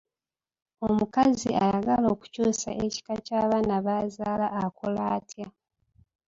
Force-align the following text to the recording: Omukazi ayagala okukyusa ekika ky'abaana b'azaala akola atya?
Omukazi 0.87 1.49
ayagala 1.63 2.05
okukyusa 2.13 2.69
ekika 2.85 3.13
ky'abaana 3.25 3.75
b'azaala 3.85 4.47
akola 4.63 5.01
atya? 5.15 5.47